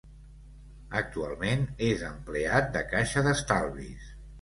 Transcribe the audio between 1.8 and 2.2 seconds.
és